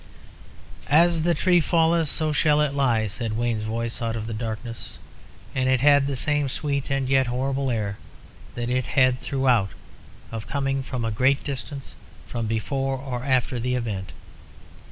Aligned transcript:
"As 0.89 1.21
the 1.21 1.35
tree 1.35 1.59
falleth, 1.61 2.09
so 2.09 2.31
shall 2.33 2.59
it 2.59 2.73
lie," 2.73 3.05
said 3.05 3.37
Wayne's 3.37 3.61
voice 3.65 4.01
out 4.01 4.15
of 4.15 4.25
the 4.25 4.33
darkness, 4.33 4.97
and 5.53 5.69
it 5.69 5.79
had 5.81 6.07
the 6.07 6.15
same 6.15 6.49
sweet 6.49 6.89
and 6.89 7.07
yet 7.07 7.27
horrible 7.27 7.69
air 7.69 7.99
that 8.55 8.67
it 8.67 8.85
had 8.87 9.05
had 9.05 9.19
throughout, 9.19 9.73
of 10.31 10.47
coming 10.47 10.81
from 10.81 11.05
a 11.05 11.11
great 11.11 11.43
distance, 11.43 11.93
from 12.25 12.47
before 12.47 12.97
or 12.97 13.23
after 13.23 13.59
the 13.59 13.75
event. 13.75 14.11